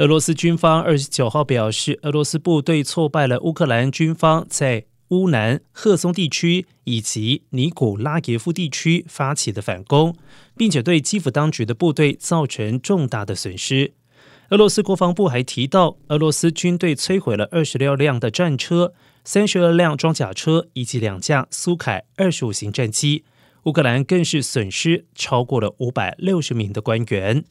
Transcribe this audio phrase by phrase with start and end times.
[0.00, 10.16] 俄罗斯军方二十九号表示俄罗斯部队挫败了乌克兰军方在乌南赫松地区以及尼古拉耶夫地区发起的反攻
[10.56, 13.92] 并且对基辅当局的部队造成重大的损失。
[14.48, 23.24] 俄罗斯国防部还提到俄罗斯军队摧毁了二十六辆的战车三十二辆装甲车以及两架苏凯二十五型战机
[23.64, 27.44] 乌克兰更是损失超过了五百六十名的官员。